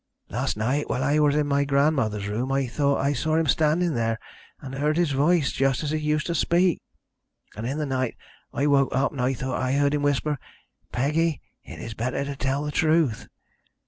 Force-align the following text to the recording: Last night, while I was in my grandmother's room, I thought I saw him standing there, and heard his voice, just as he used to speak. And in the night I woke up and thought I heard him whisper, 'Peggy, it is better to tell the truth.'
Last 0.29 0.57
night, 0.57 0.89
while 0.89 1.03
I 1.03 1.19
was 1.19 1.35
in 1.35 1.45
my 1.45 1.63
grandmother's 1.63 2.27
room, 2.27 2.51
I 2.51 2.65
thought 2.65 2.97
I 3.01 3.13
saw 3.13 3.35
him 3.35 3.45
standing 3.45 3.93
there, 3.93 4.17
and 4.59 4.73
heard 4.73 4.97
his 4.97 5.11
voice, 5.11 5.51
just 5.51 5.83
as 5.83 5.91
he 5.91 5.99
used 5.99 6.25
to 6.25 6.33
speak. 6.33 6.81
And 7.55 7.67
in 7.67 7.77
the 7.77 7.85
night 7.85 8.17
I 8.51 8.65
woke 8.65 8.95
up 8.95 9.11
and 9.15 9.37
thought 9.37 9.61
I 9.61 9.73
heard 9.73 9.93
him 9.93 10.01
whisper, 10.01 10.39
'Peggy, 10.91 11.39
it 11.63 11.77
is 11.79 11.93
better 11.93 12.25
to 12.25 12.35
tell 12.35 12.63
the 12.63 12.71
truth.' 12.71 13.27